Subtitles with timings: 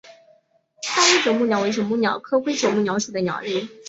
[0.81, 3.67] 大灰啄木鸟为啄木鸟科灰啄木鸟属的鸟类。